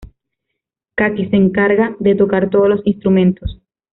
[0.95, 3.59] Kaki se encarga de tocar todos los instrumentos.